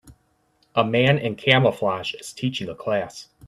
A 0.73 0.83
man 0.83 1.19
in 1.19 1.35
camouflage 1.35 2.15
is 2.15 2.33
teaching 2.33 2.67
a 2.69 2.73
class. 2.73 3.27